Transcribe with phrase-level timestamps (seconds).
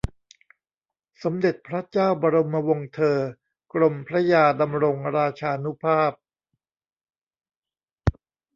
[1.23, 3.17] สมเด็จพระเจ้าบรมวงศเธอ
[3.73, 6.11] กรมพระยาดำรงราชานุภาพ